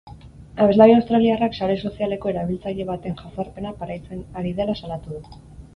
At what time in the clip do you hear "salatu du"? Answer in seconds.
4.85-5.41